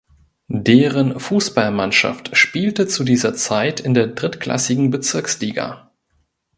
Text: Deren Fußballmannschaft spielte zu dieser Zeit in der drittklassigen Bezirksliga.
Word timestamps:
Deren 0.47 1.19
Fußballmannschaft 1.19 2.35
spielte 2.35 2.87
zu 2.87 3.03
dieser 3.03 3.35
Zeit 3.35 3.79
in 3.79 3.93
der 3.93 4.07
drittklassigen 4.07 4.89
Bezirksliga. 4.89 5.91